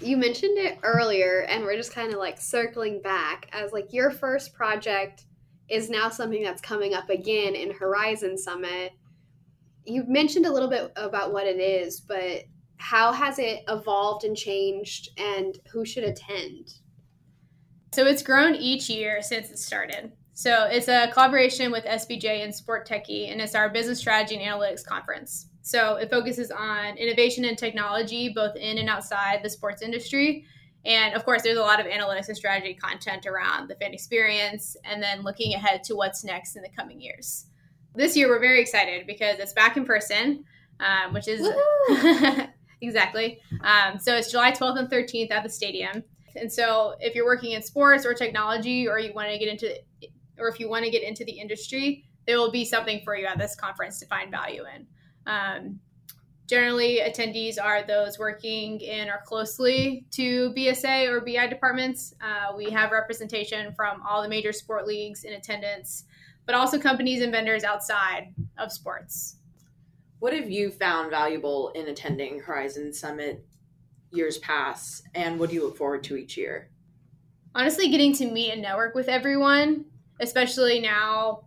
You 0.00 0.18
mentioned 0.18 0.58
it 0.58 0.78
earlier, 0.82 1.46
and 1.48 1.64
we're 1.64 1.76
just 1.76 1.94
kind 1.94 2.12
of 2.12 2.18
like 2.18 2.38
circling 2.38 3.00
back 3.00 3.48
as 3.52 3.72
like 3.72 3.94
your 3.94 4.10
first 4.10 4.52
project 4.52 5.24
is 5.70 5.88
now 5.88 6.10
something 6.10 6.42
that's 6.42 6.60
coming 6.60 6.92
up 6.92 7.08
again 7.08 7.54
in 7.54 7.72
Horizon 7.72 8.36
Summit. 8.36 8.92
You 9.86 10.04
mentioned 10.06 10.44
a 10.44 10.52
little 10.52 10.68
bit 10.68 10.92
about 10.96 11.32
what 11.32 11.46
it 11.46 11.58
is, 11.58 12.00
but 12.00 12.44
how 12.78 13.12
has 13.12 13.38
it 13.38 13.62
evolved 13.68 14.24
and 14.24 14.36
changed, 14.36 15.10
and 15.18 15.58
who 15.72 15.84
should 15.84 16.04
attend? 16.04 16.74
so 17.96 18.04
it's 18.04 18.22
grown 18.22 18.54
each 18.54 18.90
year 18.90 19.22
since 19.22 19.50
it 19.50 19.58
started. 19.58 20.12
So 20.34 20.64
it's 20.70 20.86
a 20.86 21.08
collaboration 21.14 21.72
with 21.72 21.86
SBJ 21.86 22.44
and 22.44 22.54
Sport 22.54 22.86
Techie, 22.86 23.32
and 23.32 23.40
it's 23.40 23.54
our 23.54 23.70
business 23.70 23.98
strategy 23.98 24.36
and 24.36 24.44
analytics 24.44 24.84
conference. 24.84 25.46
So 25.62 25.94
it 25.94 26.10
focuses 26.10 26.50
on 26.50 26.98
innovation 26.98 27.46
and 27.46 27.56
technology, 27.56 28.28
both 28.34 28.54
in 28.54 28.76
and 28.76 28.90
outside 28.90 29.40
the 29.42 29.48
sports 29.48 29.80
industry. 29.80 30.44
And 30.84 31.14
of 31.14 31.24
course, 31.24 31.40
there's 31.40 31.56
a 31.56 31.62
lot 31.62 31.80
of 31.80 31.86
analytics 31.86 32.28
and 32.28 32.36
strategy 32.36 32.74
content 32.74 33.24
around 33.24 33.68
the 33.68 33.76
fan 33.76 33.94
experience, 33.94 34.76
and 34.84 35.02
then 35.02 35.22
looking 35.22 35.54
ahead 35.54 35.82
to 35.84 35.96
what's 35.96 36.22
next 36.22 36.54
in 36.54 36.62
the 36.62 36.68
coming 36.76 37.00
years. 37.00 37.46
This 37.94 38.14
year, 38.14 38.28
we're 38.28 38.40
very 38.40 38.60
excited 38.60 39.06
because 39.06 39.38
it's 39.38 39.54
back 39.54 39.78
in 39.78 39.86
person, 39.86 40.44
um, 40.80 41.14
which 41.14 41.28
is! 41.28 41.40
exactly. 42.80 43.40
Um, 43.62 43.98
so 43.98 44.16
it's 44.16 44.30
July 44.30 44.52
12th 44.52 44.78
and 44.78 44.90
13th 44.90 45.30
at 45.30 45.42
the 45.42 45.48
stadium. 45.48 46.02
And 46.34 46.52
so 46.52 46.94
if 47.00 47.14
you're 47.14 47.24
working 47.24 47.52
in 47.52 47.62
sports 47.62 48.04
or 48.04 48.14
technology, 48.14 48.86
or 48.86 48.98
you 48.98 49.12
want 49.14 49.30
to 49.30 49.38
get 49.38 49.48
into, 49.48 49.74
or 50.38 50.48
if 50.48 50.60
you 50.60 50.68
want 50.68 50.84
to 50.84 50.90
get 50.90 51.02
into 51.02 51.24
the 51.24 51.32
industry, 51.32 52.04
there 52.26 52.38
will 52.38 52.50
be 52.50 52.64
something 52.64 53.00
for 53.04 53.16
you 53.16 53.26
at 53.26 53.38
this 53.38 53.54
conference 53.54 53.98
to 54.00 54.06
find 54.06 54.30
value 54.30 54.64
in. 54.74 54.86
Um, 55.26 55.80
Generally, 56.46 57.00
attendees 57.04 57.60
are 57.60 57.82
those 57.82 58.18
working 58.20 58.80
in 58.80 59.08
or 59.08 59.20
closely 59.24 60.06
to 60.12 60.52
BSA 60.56 61.08
or 61.08 61.20
BI 61.20 61.48
departments. 61.48 62.14
Uh, 62.20 62.54
we 62.56 62.70
have 62.70 62.92
representation 62.92 63.72
from 63.74 64.00
all 64.08 64.22
the 64.22 64.28
major 64.28 64.52
sport 64.52 64.86
leagues 64.86 65.24
in 65.24 65.32
attendance, 65.32 66.04
but 66.44 66.54
also 66.54 66.78
companies 66.78 67.20
and 67.20 67.32
vendors 67.32 67.64
outside 67.64 68.32
of 68.58 68.70
sports. 68.70 69.35
What 70.18 70.32
have 70.32 70.50
you 70.50 70.70
found 70.70 71.10
valuable 71.10 71.70
in 71.74 71.88
attending 71.88 72.40
Horizon 72.40 72.92
Summit 72.92 73.44
years 74.10 74.38
past, 74.38 75.02
and 75.14 75.38
what 75.38 75.50
do 75.50 75.56
you 75.56 75.64
look 75.64 75.76
forward 75.76 76.04
to 76.04 76.16
each 76.16 76.36
year? 76.36 76.70
Honestly, 77.54 77.88
getting 77.88 78.14
to 78.14 78.30
meet 78.30 78.52
and 78.52 78.62
network 78.62 78.94
with 78.94 79.08
everyone, 79.08 79.84
especially 80.20 80.80
now, 80.80 81.44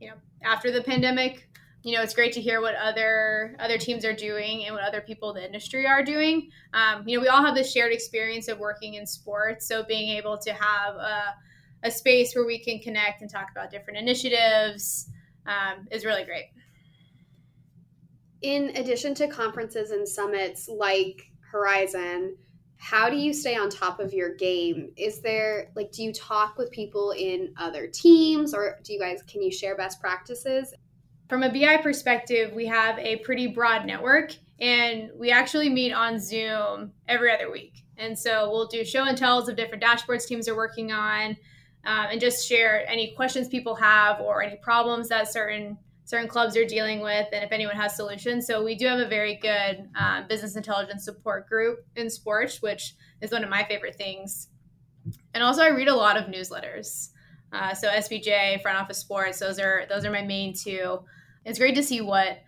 you 0.00 0.08
know, 0.08 0.16
after 0.42 0.70
the 0.70 0.82
pandemic, 0.82 1.48
you 1.82 1.94
know, 1.96 2.02
it's 2.02 2.14
great 2.14 2.32
to 2.34 2.40
hear 2.42 2.60
what 2.60 2.74
other 2.74 3.56
other 3.58 3.78
teams 3.78 4.04
are 4.04 4.12
doing 4.12 4.66
and 4.66 4.74
what 4.74 4.84
other 4.84 5.00
people 5.00 5.30
in 5.30 5.36
the 5.36 5.46
industry 5.46 5.86
are 5.86 6.02
doing. 6.02 6.50
Um, 6.74 7.08
you 7.08 7.16
know, 7.16 7.22
we 7.22 7.28
all 7.28 7.42
have 7.42 7.54
this 7.54 7.72
shared 7.72 7.92
experience 7.92 8.48
of 8.48 8.58
working 8.58 8.94
in 8.94 9.06
sports, 9.06 9.66
so 9.66 9.82
being 9.82 10.16
able 10.16 10.36
to 10.38 10.52
have 10.52 10.94
a, 10.96 11.34
a 11.84 11.90
space 11.90 12.34
where 12.34 12.44
we 12.44 12.58
can 12.58 12.80
connect 12.80 13.22
and 13.22 13.30
talk 13.30 13.46
about 13.50 13.70
different 13.70 13.98
initiatives 13.98 15.08
um, 15.46 15.88
is 15.90 16.04
really 16.04 16.24
great. 16.24 16.50
In 18.42 18.70
addition 18.76 19.14
to 19.16 19.28
conferences 19.28 19.90
and 19.90 20.08
summits 20.08 20.68
like 20.68 21.30
Horizon, 21.40 22.36
how 22.76 23.10
do 23.10 23.16
you 23.16 23.34
stay 23.34 23.56
on 23.56 23.68
top 23.68 24.00
of 24.00 24.14
your 24.14 24.34
game? 24.34 24.90
Is 24.96 25.20
there 25.20 25.70
like 25.76 25.92
do 25.92 26.02
you 26.02 26.12
talk 26.14 26.56
with 26.56 26.70
people 26.70 27.10
in 27.10 27.52
other 27.58 27.86
teams 27.86 28.54
or 28.54 28.78
do 28.82 28.94
you 28.94 28.98
guys 28.98 29.22
can 29.22 29.42
you 29.42 29.52
share 29.52 29.76
best 29.76 30.00
practices? 30.00 30.72
From 31.28 31.42
a 31.42 31.52
BI 31.52 31.76
perspective, 31.76 32.52
we 32.54 32.66
have 32.66 32.98
a 32.98 33.16
pretty 33.18 33.46
broad 33.46 33.84
network 33.84 34.34
and 34.58 35.10
we 35.14 35.30
actually 35.30 35.68
meet 35.68 35.92
on 35.92 36.18
Zoom 36.18 36.92
every 37.06 37.32
other 37.32 37.50
week. 37.50 37.84
And 37.98 38.18
so 38.18 38.50
we'll 38.50 38.66
do 38.66 38.82
show 38.84 39.04
and 39.04 39.16
tells 39.16 39.48
of 39.50 39.56
different 39.56 39.84
dashboards 39.84 40.26
teams 40.26 40.48
are 40.48 40.56
working 40.56 40.90
on 40.90 41.36
um, 41.84 42.06
and 42.10 42.20
just 42.20 42.48
share 42.48 42.88
any 42.88 43.12
questions 43.14 43.48
people 43.48 43.74
have 43.74 44.20
or 44.20 44.42
any 44.42 44.56
problems 44.56 45.08
that 45.08 45.30
certain 45.30 45.76
certain 46.10 46.28
clubs 46.28 46.56
are 46.56 46.64
dealing 46.64 47.00
with 47.00 47.28
and 47.32 47.44
if 47.44 47.52
anyone 47.52 47.76
has 47.76 47.94
solutions. 47.94 48.44
So 48.44 48.64
we 48.64 48.74
do 48.74 48.86
have 48.86 48.98
a 48.98 49.06
very 49.06 49.36
good 49.36 49.88
um, 49.96 50.26
business 50.28 50.56
intelligence 50.56 51.04
support 51.04 51.48
group 51.48 51.86
in 51.94 52.10
sports, 52.10 52.60
which 52.60 52.94
is 53.20 53.30
one 53.30 53.44
of 53.44 53.50
my 53.50 53.62
favorite 53.62 53.94
things. 53.94 54.48
And 55.34 55.44
also 55.44 55.62
I 55.62 55.68
read 55.68 55.86
a 55.86 55.94
lot 55.94 56.16
of 56.16 56.24
newsletters. 56.24 57.10
Uh, 57.52 57.74
so 57.74 57.88
SBJ, 57.88 58.60
front 58.60 58.76
office 58.76 58.98
sports, 58.98 59.38
those 59.38 59.60
are 59.60 59.84
those 59.88 60.04
are 60.04 60.10
my 60.10 60.22
main 60.22 60.52
two 60.52 60.98
it's 61.44 61.58
great 61.58 61.74
to 61.76 61.82
see 61.82 62.00
what 62.00 62.42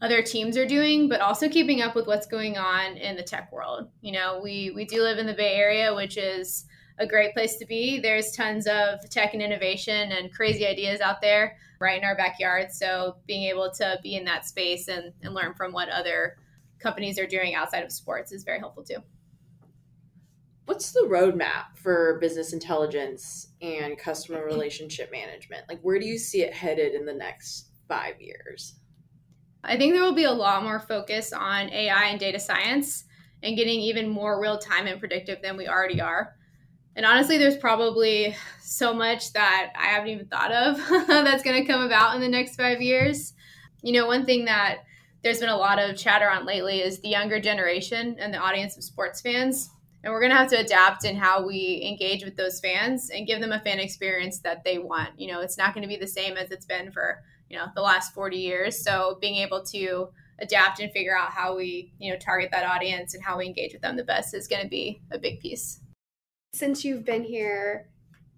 other 0.00 0.22
teams 0.22 0.56
are 0.56 0.66
doing, 0.66 1.08
but 1.08 1.20
also 1.20 1.48
keeping 1.48 1.82
up 1.82 1.94
with 1.94 2.06
what's 2.06 2.26
going 2.26 2.56
on 2.56 2.96
in 2.96 3.16
the 3.16 3.22
tech 3.22 3.50
world. 3.52 3.88
You 4.00 4.12
know, 4.12 4.40
we 4.42 4.70
we 4.74 4.84
do 4.84 5.02
live 5.02 5.18
in 5.18 5.26
the 5.26 5.34
Bay 5.34 5.54
Area, 5.54 5.94
which 5.94 6.16
is 6.16 6.66
a 6.98 7.06
great 7.06 7.34
place 7.34 7.56
to 7.56 7.66
be. 7.66 8.00
There's 8.00 8.32
tons 8.32 8.66
of 8.66 9.08
tech 9.10 9.34
and 9.34 9.42
innovation 9.42 10.12
and 10.12 10.32
crazy 10.32 10.66
ideas 10.66 11.00
out 11.00 11.20
there 11.20 11.56
right 11.80 11.98
in 11.98 12.04
our 12.04 12.16
backyard. 12.16 12.72
So 12.72 13.16
being 13.26 13.44
able 13.44 13.70
to 13.72 13.98
be 14.02 14.16
in 14.16 14.24
that 14.24 14.46
space 14.46 14.88
and, 14.88 15.12
and 15.22 15.34
learn 15.34 15.54
from 15.54 15.72
what 15.72 15.88
other 15.88 16.36
companies 16.78 17.18
are 17.18 17.26
doing 17.26 17.54
outside 17.54 17.84
of 17.84 17.92
sports 17.92 18.32
is 18.32 18.44
very 18.44 18.58
helpful 18.58 18.84
too. 18.84 19.02
What's 20.66 20.92
the 20.92 21.08
roadmap 21.08 21.76
for 21.76 22.18
business 22.20 22.52
intelligence 22.52 23.48
and 23.62 23.96
customer 23.96 24.44
relationship 24.44 25.10
management? 25.10 25.64
Like, 25.68 25.80
where 25.80 25.98
do 25.98 26.06
you 26.06 26.18
see 26.18 26.42
it 26.42 26.52
headed 26.52 26.94
in 26.94 27.06
the 27.06 27.14
next 27.14 27.70
five 27.88 28.20
years? 28.20 28.74
I 29.64 29.76
think 29.76 29.94
there 29.94 30.02
will 30.02 30.14
be 30.14 30.24
a 30.24 30.32
lot 30.32 30.62
more 30.62 30.78
focus 30.78 31.32
on 31.32 31.70
AI 31.70 32.04
and 32.08 32.20
data 32.20 32.38
science 32.38 33.04
and 33.42 33.56
getting 33.56 33.80
even 33.80 34.08
more 34.08 34.40
real 34.40 34.58
time 34.58 34.86
and 34.86 35.00
predictive 35.00 35.40
than 35.42 35.56
we 35.56 35.68
already 35.68 36.00
are. 36.00 36.34
And 36.98 37.06
honestly, 37.06 37.38
there's 37.38 37.56
probably 37.56 38.34
so 38.60 38.92
much 38.92 39.32
that 39.34 39.72
I 39.78 39.86
haven't 39.86 40.08
even 40.08 40.26
thought 40.26 40.50
of 40.50 40.76
that's 41.06 41.44
going 41.44 41.64
to 41.64 41.72
come 41.72 41.82
about 41.82 42.16
in 42.16 42.20
the 42.20 42.28
next 42.28 42.56
five 42.56 42.82
years. 42.82 43.34
You 43.82 43.92
know, 43.92 44.06
one 44.06 44.26
thing 44.26 44.46
that 44.46 44.78
there's 45.22 45.38
been 45.38 45.48
a 45.48 45.56
lot 45.56 45.78
of 45.78 45.96
chatter 45.96 46.28
on 46.28 46.44
lately 46.44 46.80
is 46.80 46.98
the 46.98 47.08
younger 47.08 47.38
generation 47.38 48.16
and 48.18 48.34
the 48.34 48.38
audience 48.38 48.76
of 48.76 48.82
sports 48.82 49.20
fans. 49.20 49.70
And 50.02 50.12
we're 50.12 50.18
going 50.18 50.32
to 50.32 50.38
have 50.38 50.50
to 50.50 50.58
adapt 50.58 51.04
in 51.04 51.14
how 51.14 51.46
we 51.46 51.84
engage 51.88 52.24
with 52.24 52.36
those 52.36 52.58
fans 52.58 53.10
and 53.10 53.28
give 53.28 53.40
them 53.40 53.52
a 53.52 53.60
fan 53.60 53.78
experience 53.78 54.40
that 54.40 54.64
they 54.64 54.78
want. 54.78 55.10
You 55.20 55.30
know, 55.30 55.40
it's 55.40 55.56
not 55.56 55.74
going 55.74 55.82
to 55.82 55.88
be 55.88 55.96
the 55.96 56.08
same 56.08 56.36
as 56.36 56.50
it's 56.50 56.66
been 56.66 56.90
for 56.90 57.22
you 57.48 57.56
know 57.56 57.66
the 57.74 57.80
last 57.80 58.12
40 58.12 58.36
years 58.36 58.84
so 58.84 59.16
being 59.22 59.36
able 59.36 59.62
to 59.62 60.08
adapt 60.38 60.80
and 60.80 60.92
figure 60.92 61.16
out 61.16 61.30
how 61.30 61.56
we 61.56 61.92
you 61.98 62.12
know 62.12 62.18
target 62.18 62.50
that 62.52 62.66
audience 62.66 63.14
and 63.14 63.24
how 63.24 63.38
we 63.38 63.46
engage 63.46 63.72
with 63.72 63.80
them 63.80 63.96
the 63.96 64.04
best 64.04 64.34
is 64.34 64.46
going 64.46 64.62
to 64.62 64.68
be 64.68 65.00
a 65.10 65.18
big 65.18 65.40
piece 65.40 65.80
since 66.52 66.84
you've 66.84 67.04
been 67.04 67.24
here 67.24 67.88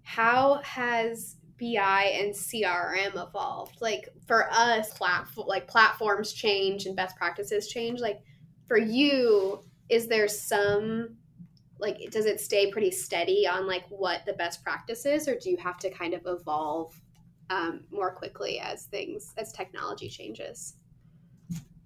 how 0.03 0.55
has 0.63 1.37
bi 1.59 2.11
and 2.15 2.33
crm 2.33 3.27
evolved? 3.27 3.81
Like 3.81 4.09
for 4.27 4.51
us 4.51 4.91
platform 4.93 5.47
like 5.47 5.67
platforms 5.67 6.33
change 6.33 6.85
and 6.85 6.95
best 6.95 7.15
practices 7.15 7.67
change. 7.67 7.99
Like 7.99 8.21
for 8.67 8.77
you 8.77 9.63
is 9.89 10.07
there 10.07 10.27
some 10.27 11.17
like 11.79 12.09
does 12.11 12.25
it 12.25 12.39
stay 12.39 12.71
pretty 12.71 12.91
steady 12.91 13.47
on 13.47 13.67
like 13.67 13.83
what 13.89 14.25
the 14.25 14.33
best 14.33 14.63
practice 14.63 15.05
is 15.05 15.27
or 15.27 15.37
do 15.37 15.49
you 15.49 15.57
have 15.57 15.77
to 15.79 15.89
kind 15.89 16.13
of 16.13 16.21
evolve 16.25 16.93
um, 17.49 17.81
more 17.91 18.11
quickly 18.11 18.59
as 18.59 18.85
things 18.85 19.33
as 19.37 19.51
technology 19.51 20.07
changes? 20.07 20.75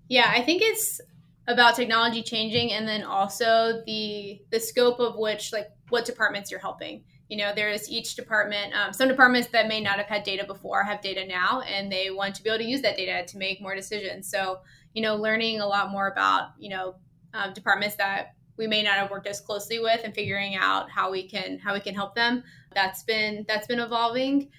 Yeah 0.09 0.31
i 0.35 0.41
think 0.41 0.61
it's 0.61 1.01
about 1.47 1.75
technology 1.75 2.21
changing 2.21 2.73
and 2.73 2.87
then 2.87 3.03
also 3.03 3.81
the 3.85 4.41
the 4.51 4.59
scope 4.59 4.99
of 4.99 5.15
which 5.17 5.53
like 5.53 5.69
what 5.89 6.05
departments 6.05 6.51
you're 6.51 6.59
helping. 6.59 7.03
You 7.29 7.37
know 7.37 7.53
there's 7.55 7.89
each 7.89 8.15
department 8.15 8.73
um, 8.75 8.93
some 8.93 9.07
departments 9.07 9.49
that 9.49 9.67
may 9.67 9.81
not 9.81 9.97
have 9.97 10.05
had 10.05 10.23
data 10.23 10.45
before 10.45 10.83
have 10.83 11.01
data 11.01 11.25
now 11.25 11.61
and 11.61 11.91
they 11.91 12.11
want 12.11 12.35
to 12.35 12.43
be 12.43 12.49
able 12.49 12.59
to 12.59 12.69
use 12.69 12.81
that 12.81 12.97
data 12.97 13.25
to 13.31 13.37
make 13.37 13.61
more 13.61 13.75
decisions. 13.75 14.29
So 14.29 14.59
you 14.93 15.01
know 15.01 15.15
learning 15.15 15.61
a 15.61 15.67
lot 15.67 15.91
more 15.91 16.07
about 16.07 16.49
you 16.59 16.69
know 16.69 16.95
um, 17.33 17.53
departments 17.53 17.95
that 17.95 18.35
we 18.57 18.67
may 18.67 18.81
not 18.81 18.93
have 18.93 19.11
worked 19.11 19.27
as 19.27 19.41
closely 19.41 19.79
with 19.79 20.01
and 20.03 20.13
figuring 20.13 20.55
out 20.55 20.89
how 20.89 21.11
we 21.11 21.27
can 21.27 21.59
how 21.59 21.73
we 21.73 21.79
can 21.79 21.93
help 21.93 22.15
them 22.15 22.43
that's 22.73 23.03
been 23.03 23.45
that's 23.47 23.67
been 23.67 23.79
evolving 23.79 24.49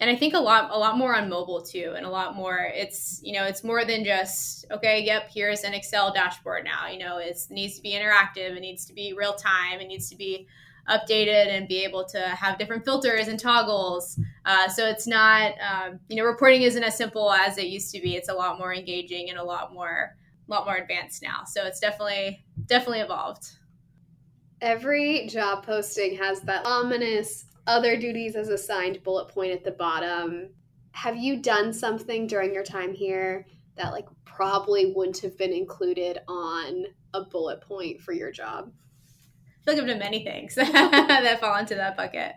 and 0.00 0.10
I 0.10 0.16
think 0.16 0.34
a 0.34 0.38
lot 0.38 0.70
a 0.70 0.78
lot 0.78 0.98
more 0.98 1.14
on 1.14 1.28
mobile 1.28 1.62
too, 1.62 1.94
and 1.96 2.04
a 2.04 2.10
lot 2.10 2.34
more. 2.34 2.70
It's 2.74 3.20
you 3.22 3.32
know 3.32 3.44
it's 3.44 3.62
more 3.62 3.84
than 3.84 4.04
just 4.04 4.66
okay. 4.70 5.02
Yep, 5.04 5.30
here's 5.32 5.62
an 5.62 5.74
Excel 5.74 6.12
dashboard 6.12 6.64
now. 6.64 6.88
You 6.88 6.98
know 6.98 7.18
it 7.18 7.38
needs 7.50 7.76
to 7.76 7.82
be 7.82 7.92
interactive. 7.92 8.56
It 8.56 8.60
needs 8.60 8.84
to 8.86 8.92
be 8.92 9.14
real 9.16 9.34
time. 9.34 9.80
It 9.80 9.86
needs 9.86 10.10
to 10.10 10.16
be 10.16 10.48
updated 10.88 11.48
and 11.48 11.68
be 11.68 11.84
able 11.84 12.04
to 12.04 12.20
have 12.20 12.58
different 12.58 12.84
filters 12.84 13.28
and 13.28 13.38
toggles. 13.38 14.18
Uh, 14.44 14.68
so 14.68 14.86
it's 14.86 15.06
not 15.06 15.52
um, 15.60 16.00
you 16.08 16.16
know 16.16 16.24
reporting 16.24 16.62
isn't 16.62 16.82
as 16.82 16.96
simple 16.96 17.32
as 17.32 17.58
it 17.58 17.66
used 17.66 17.94
to 17.94 18.00
be. 18.00 18.16
It's 18.16 18.28
a 18.28 18.34
lot 18.34 18.58
more 18.58 18.74
engaging 18.74 19.30
and 19.30 19.38
a 19.38 19.44
lot 19.44 19.72
more 19.72 20.16
a 20.48 20.50
lot 20.50 20.64
more 20.66 20.76
advanced 20.76 21.22
now. 21.22 21.44
So 21.46 21.64
it's 21.64 21.80
definitely 21.80 22.44
definitely 22.66 23.00
evolved. 23.00 23.50
Every 24.60 25.26
job 25.28 25.64
posting 25.64 26.16
has 26.16 26.40
that 26.42 26.64
ominous 26.66 27.46
other 27.66 27.96
duties 27.96 28.36
as 28.36 28.48
assigned 28.48 29.02
bullet 29.02 29.28
point 29.28 29.52
at 29.52 29.64
the 29.64 29.70
bottom. 29.70 30.50
Have 30.92 31.16
you 31.16 31.40
done 31.40 31.72
something 31.72 32.26
during 32.26 32.52
your 32.52 32.64
time 32.64 32.92
here 32.92 33.46
that 33.76 33.92
like 33.92 34.06
probably 34.24 34.92
wouldn't 34.94 35.18
have 35.18 35.36
been 35.38 35.52
included 35.52 36.18
on 36.28 36.86
a 37.14 37.24
bullet 37.24 37.60
point 37.60 38.00
for 38.00 38.12
your 38.12 38.30
job? 38.30 38.70
I 39.62 39.64
feel 39.64 39.74
like 39.74 39.82
I've 39.82 39.88
done 39.88 39.98
many 39.98 40.24
things 40.24 40.54
that 40.56 41.38
fall 41.40 41.56
into 41.56 41.76
that 41.76 41.96
bucket. 41.96 42.32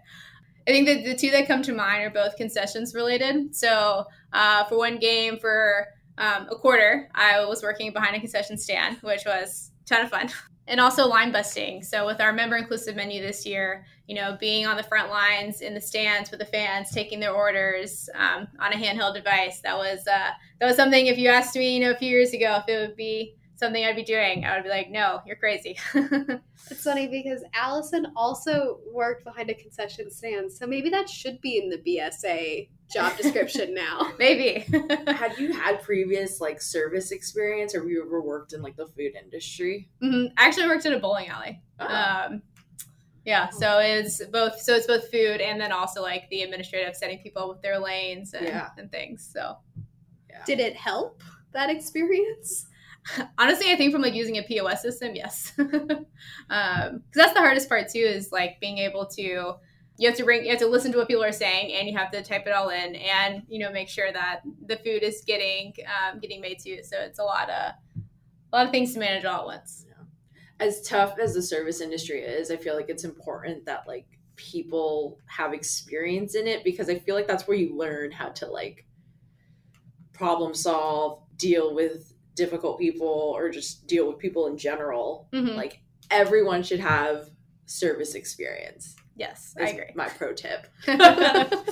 I 0.68 0.72
think 0.72 0.88
that 0.88 1.04
the 1.04 1.16
two 1.16 1.32
that 1.32 1.48
come 1.48 1.62
to 1.64 1.74
mind 1.74 2.04
are 2.04 2.10
both 2.10 2.38
concessions 2.38 2.96
related. 2.96 3.56
So 3.56 4.06
uh, 4.34 4.64
for 4.66 4.78
one 4.78 4.98
game 4.98 5.38
for 5.40 5.88
um, 6.18 6.48
a 6.50 6.56
quarter, 6.56 7.10
I 7.14 7.46
was 7.46 7.62
working 7.62 7.94
behind 7.94 8.16
a 8.16 8.20
concession 8.20 8.58
stand, 8.58 8.98
which 9.02 9.26
was 9.26 9.72
a 9.84 9.88
ton 9.88 10.06
of 10.06 10.10
fun. 10.10 10.30
and 10.68 10.80
also 10.80 11.08
line 11.08 11.32
busting. 11.32 11.84
So 11.84 12.06
with 12.06 12.20
our 12.20 12.34
member 12.34 12.58
inclusive 12.58 12.96
menu 12.96 13.22
this 13.22 13.46
year, 13.46 13.86
you 14.08 14.16
know, 14.16 14.38
being 14.40 14.68
on 14.68 14.78
the 14.78 14.84
front 14.84 15.10
lines 15.10 15.62
in 15.62 15.74
the 15.74 15.82
stands 15.82 16.30
with 16.30 16.40
the 16.40 16.46
fans, 16.46 16.92
taking 16.92 17.20
their 17.20 17.34
orders 17.34 18.10
um, 18.16 18.48
on 18.60 18.72
a 18.74 18.76
handheld 18.76 19.16
device, 19.16 19.62
that 19.62 19.76
was 19.78 20.06
uh, 20.08 20.32
that 20.60 20.66
was 20.66 20.76
something. 20.76 21.08
If 21.08 21.18
you 21.18 21.30
asked 21.30 21.56
me, 21.56 21.76
you 21.76 21.80
know, 21.82 21.92
a 21.92 21.98
few 21.98 22.10
years 22.10 22.34
ago, 22.34 22.62
if 22.62 22.70
it 22.70 22.80
would 22.80 22.96
be 22.96 23.36
something 23.56 23.84
I'd 23.84 23.96
be 23.96 24.04
doing, 24.04 24.46
I 24.46 24.56
would 24.56 24.64
be 24.64 24.70
like, 24.70 24.92
no, 24.92 25.22
you're 25.26 25.38
crazy. 25.38 25.78
it's 25.94 26.84
funny 26.84 27.08
because 27.08 27.44
Allison 27.54 28.08
also 28.16 28.80
worked 28.92 29.24
behind 29.24 29.50
a 29.50 29.54
concession 29.54 30.12
stand, 30.12 30.52
so 30.52 30.68
maybe 30.68 30.90
that 30.90 31.10
should 31.10 31.42
be 31.42 31.58
in 31.58 31.70
the 31.70 31.78
BSA 31.78 32.70
job 32.94 33.18
description 33.22 33.74
now. 33.74 34.12
maybe. 34.20 34.60
had 35.08 35.38
you 35.40 35.54
had 35.54 35.82
previous 35.82 36.40
like 36.40 36.62
service 36.62 37.12
experience, 37.12 37.74
or 37.74 37.82
have 37.82 37.90
you 37.90 38.04
ever 38.06 38.22
worked 38.22 38.54
in 38.54 38.62
like 38.62 38.76
the 38.76 38.88
food 38.88 39.14
industry? 39.22 39.90
Mm-hmm. 40.04 40.34
I 40.38 40.48
actually 40.48 40.68
worked 40.68 40.86
at 40.86 40.94
a 40.94 41.00
bowling 41.00 41.28
alley. 41.28 41.62
Oh. 41.80 41.88
Um, 41.88 42.42
yeah, 43.26 43.50
so 43.50 43.80
it's 43.80 44.24
both. 44.28 44.62
So 44.62 44.76
it's 44.76 44.88
both 44.88 45.10
food 45.10 45.42
and 45.42 45.60
then 45.60 45.72
also 45.72 46.02
like 46.02 46.30
the 46.30 46.44
administrative 46.44 46.96
setting 46.96 47.20
people 47.20 47.50
with 47.50 47.62
their 47.62 47.80
lanes 47.80 48.34
and, 48.34 48.46
yeah. 48.46 48.70
and 48.78 48.92
things. 48.92 49.28
So, 49.34 49.58
yeah. 50.30 50.44
did 50.46 50.60
it 50.60 50.76
help 50.76 51.24
that 51.52 51.70
experience? 51.70 52.68
honestly, 53.38 53.72
I 53.72 53.76
think 53.76 53.92
from 53.92 54.02
like 54.02 54.14
using 54.14 54.38
a 54.38 54.44
POS 54.44 54.82
system, 54.82 55.16
yes, 55.16 55.54
because 55.58 56.06
um, 56.50 57.02
that's 57.14 57.34
the 57.34 57.40
hardest 57.40 57.68
part 57.68 57.90
too. 57.90 58.00
Is 58.00 58.32
like 58.32 58.60
being 58.60 58.78
able 58.78 59.06
to 59.08 59.56
you 59.98 60.10
have 60.10 60.18
to 60.18 60.24
bring 60.24 60.44
you 60.44 60.52
have 60.52 60.60
to 60.60 60.68
listen 60.68 60.92
to 60.92 60.98
what 60.98 61.08
people 61.08 61.24
are 61.24 61.32
saying 61.32 61.74
and 61.74 61.88
you 61.88 61.98
have 61.98 62.12
to 62.12 62.22
type 62.22 62.46
it 62.46 62.54
all 62.54 62.70
in 62.70 62.96
and 62.96 63.44
you 63.48 63.60
know 63.60 63.72
make 63.72 63.88
sure 63.88 64.12
that 64.12 64.42
the 64.66 64.78
food 64.78 65.04
is 65.04 65.24
getting 65.26 65.74
um, 65.88 66.20
getting 66.20 66.42
made 66.42 66.60
to 66.60 66.70
you. 66.70 66.84
So 66.84 66.98
it's 67.00 67.20
a 67.20 67.24
lot 67.24 67.50
of 67.50 67.74
a 68.52 68.56
lot 68.56 68.66
of 68.66 68.72
things 68.72 68.94
to 68.94 69.00
manage 69.00 69.26
all 69.26 69.42
at 69.42 69.46
once. 69.46 69.86
As 70.60 70.82
tough 70.82 71.20
as 71.20 71.34
the 71.34 71.42
service 71.42 71.82
industry 71.82 72.22
is, 72.22 72.50
I 72.50 72.56
feel 72.56 72.76
like 72.76 72.90
it's 72.90 73.04
important 73.04 73.66
that 73.66 73.88
like 73.88 74.08
people 74.36 75.20
have 75.26 75.54
experience 75.54 76.36
in 76.36 76.48
it 76.48 76.64
because 76.64 76.90
I 76.90 77.00
feel 77.00 77.16
like 77.16 77.28
that's 77.28 77.48
where 77.48 77.58
you 77.58 77.78
learn 77.78 78.12
how 78.12 78.30
to 78.30 78.48
like 78.48 78.86
problem 80.14 80.54
solve, 80.54 81.24
deal 81.38 81.74
with 81.76 82.14
difficult 82.36 82.80
people, 82.80 83.34
or 83.36 83.50
just 83.50 83.88
deal 83.88 84.08
with 84.08 84.18
people 84.18 84.48
in 84.48 84.58
general. 84.58 85.28
Mm-hmm. 85.34 85.56
Like 85.56 85.82
everyone 86.10 86.64
should 86.64 86.80
have 86.80 87.30
service 87.66 88.16
experience. 88.16 88.96
Yes, 89.16 89.56
I 89.60 89.70
agree. 89.70 89.92
My 89.96 90.08
pro 90.08 90.34
tip. 90.34 90.68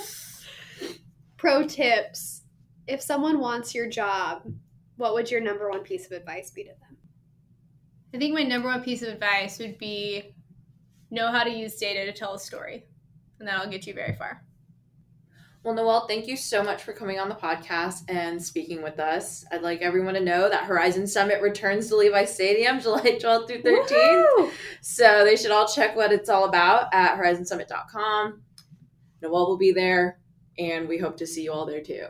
pro 1.38 1.68
tips. 1.68 2.42
If 2.88 3.02
someone 3.02 3.40
wants 3.40 3.74
your 3.76 3.88
job, 3.88 4.44
what 4.98 5.14
would 5.14 5.30
your 5.30 5.42
number 5.42 5.70
one 5.70 5.82
piece 5.82 6.06
of 6.06 6.12
advice 6.12 6.52
be 6.52 6.64
to 6.64 6.70
them? 6.70 6.93
I 8.14 8.18
think 8.20 8.34
my 8.34 8.44
number 8.44 8.68
one 8.68 8.84
piece 8.84 9.02
of 9.02 9.10
advice 9.10 9.58
would 9.60 9.78
be 9.80 10.36
know 11.10 11.32
how 11.32 11.44
to 11.44 11.50
use 11.50 11.76
data 11.76 12.06
to 12.06 12.14
tell 12.18 12.36
a 12.36 12.40
story, 12.40 12.86
and 13.40 13.48
that'll 13.48 13.72
get 13.72 13.88
you 13.88 13.94
very 13.94 14.14
far. 14.14 14.44
Well, 15.64 15.74
Noelle, 15.74 16.08
thank 16.08 16.28
you 16.28 16.36
so 16.36 16.62
much 16.62 16.84
for 16.84 16.92
coming 16.92 17.20
on 17.20 17.30
the 17.30 17.36
podcast 17.36 18.04
and 18.10 18.44
speaking 18.44 18.84
with 18.84 19.00
us. 19.00 19.46
I'd 19.50 19.62
like 19.62 19.82
everyone 19.82 20.14
to 20.16 20.20
know 20.20 20.50
that 20.50 20.66
Horizon 20.66 21.08
Summit 21.08 21.42
returns 21.42 21.88
to 21.88 21.96
Levi 21.96 22.26
Stadium 22.26 22.80
July 22.82 23.18
12th 23.18 23.48
through 23.48 23.64
13th. 23.64 24.52
So 24.82 25.24
they 25.24 25.38
should 25.38 25.52
all 25.52 25.68
check 25.68 25.96
what 25.96 26.12
it's 26.12 26.30
all 26.30 26.46
about 26.46 26.94
at 26.94 27.18
horizonsummit.com. 27.18 28.42
Noelle 29.22 29.48
will 29.48 29.58
be 29.58 29.72
there, 29.72 30.20
and 30.60 30.88
we 30.88 30.98
hope 30.98 31.16
to 31.18 31.26
see 31.26 31.44
you 31.44 31.54
all 31.54 31.66
there 31.66 31.82
too. 31.82 32.08